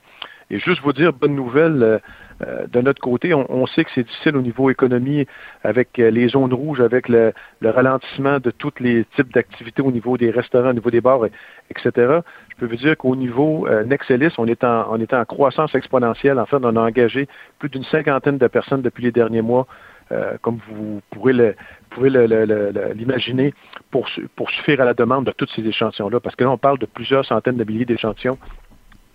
Et 0.51 0.59
juste 0.59 0.83
vous 0.83 0.93
dire, 0.93 1.13
bonne 1.13 1.37
nouvelle, 1.37 1.83
Euh, 1.83 1.99
de 2.43 2.81
notre 2.81 3.01
côté, 3.01 3.35
on, 3.35 3.67
sait 3.67 3.85
que 3.85 3.91
c'est 3.95 4.03
difficile 4.03 4.37
au 4.37 4.43
niveau 4.43 4.71
économie 4.71 5.27
avec 5.63 5.99
euh, 5.99 6.11
les 6.11 6.29
zones 6.29 6.53
rouges, 6.53 6.81
avec 6.81 7.09
le, 7.09 7.33
ralentissement 7.63 8.39
de 8.41 8.51
tous 8.51 8.73
les 8.81 9.05
types 9.17 9.33
d'activités 9.33 9.83
au 9.83 9.93
niveau 9.93 10.17
des 10.17 10.31
restaurants, 10.31 10.71
au 10.71 10.73
niveau 10.73 10.91
des 10.91 11.01
bars, 11.01 11.25
etc. 11.71 11.91
Je 12.51 12.57
peux 12.59 12.67
vous 12.67 12.77
dire 12.77 12.97
qu'au 12.97 13.15
niveau 13.15 13.67
euh, 13.69 13.85
Nexelis, 13.85 14.35
on 14.39 14.47
est, 14.47 14.65
en, 14.65 15.25
croissance 15.25 15.75
exponentielle. 15.75 16.39
En 16.39 16.47
fait, 16.47 16.57
on 16.57 16.77
a 16.77 16.81
engagé 16.81 17.29
plus 17.59 17.69
d'une 17.69 17.85
cinquantaine 17.85 18.39
de 18.39 18.47
personnes 18.49 18.83
depuis 18.83 19.05
les 19.05 19.13
derniers 19.13 19.43
mois, 19.43 19.67
comme 20.43 20.59
vous 20.69 21.01
pourrez 21.11 21.33
l'imaginer, 22.95 23.55
pour, 23.91 24.07
pour 24.37 24.51
suffire 24.51 24.83
à 24.83 24.85
la 24.85 24.93
demande 24.93 25.25
de 25.25 25.31
tous 25.31 25.49
ces 25.57 25.67
échantillons-là. 25.67 26.21
Parce 26.21 26.37
que 26.37 26.45
là, 26.45 26.51
on 26.51 26.59
parle 26.59 26.79
de 26.79 26.85
plusieurs 26.85 27.25
centaines 27.25 27.57
de 27.57 27.65
milliers 27.65 27.87
d'échantillons 27.87 28.37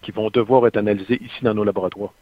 qui 0.01 0.11
vont 0.11 0.31
devoir 0.31 0.65
être 0.65 0.77
analysés 0.77 1.21
ici 1.21 1.43
dans 1.43 1.53
nos 1.53 1.63
laboratoires. 1.63 2.13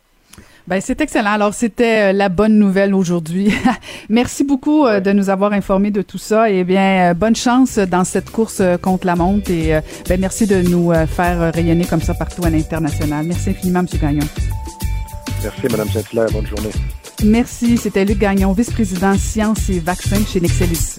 Ben, 0.67 0.82
c'est 0.82 1.00
excellent. 1.00 1.32
Alors, 1.32 1.53
c'était 1.53 2.10
euh, 2.10 2.12
la 2.12 2.27
bonne 2.27 2.58
nouvelle 2.58 2.96
aujourd'hui. 2.96 3.53
Merci 4.10 4.44
beaucoup 4.44 4.86
euh, 4.86 5.00
de 5.00 5.12
nous 5.12 5.29
avoir 5.29 5.53
informés 5.53 5.91
de 5.91 6.01
tout 6.01 6.17
ça. 6.17 6.50
Et 6.50 6.63
bien, 6.63 7.12
euh, 7.12 7.13
bonne 7.13 7.36
chance 7.36 7.77
dans 7.77 8.03
cette 8.03 8.32
course 8.32 8.63
contre 8.82 9.05
la 9.05 9.15
montre. 9.15 9.51
Et 9.51 9.79
ben, 10.10 10.20
merci 10.20 10.48
de 10.48 10.62
nous 10.62 10.91
faire 11.08 11.53
rayonner 11.53 11.86
comme 11.86 12.01
ça 12.01 12.13
partout 12.13 12.44
à 12.46 12.50
l'international. 12.50 13.25
Merci 13.25 13.51
infiniment, 13.51 13.79
M. 13.82 13.88
Gagnon. 14.00 14.27
Merci, 15.44 15.62
Mme 15.70 15.89
Saint-Hilaire. 15.89 16.27
Bonne 16.32 16.48
journée. 16.48 16.72
Merci. 17.24 17.77
C'était 17.77 18.05
Luc 18.05 18.17
Gagnon, 18.17 18.51
vice-président 18.53 19.15
sciences 19.17 19.70
et 19.70 19.79
vaccins 19.79 20.24
chez 20.25 20.41
Nexelis. 20.41 20.98